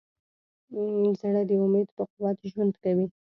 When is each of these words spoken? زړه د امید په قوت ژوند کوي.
زړه 1.19 1.41
د 1.49 1.51
امید 1.65 1.87
په 1.95 2.03
قوت 2.11 2.37
ژوند 2.51 2.73
کوي. 2.83 3.05